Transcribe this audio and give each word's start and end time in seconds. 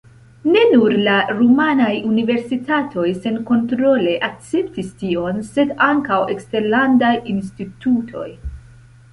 Ne 0.53 0.61
nur 0.69 0.93
la 1.07 1.17
rumanaj 1.41 1.89
universitatoj 2.11 3.05
senkontrole 3.27 4.15
akceptis 4.29 4.89
tion, 5.03 5.39
sed 5.51 5.77
ankaŭ 5.91 6.19
eksterlandaj 6.37 7.13
institutoj. 7.37 8.29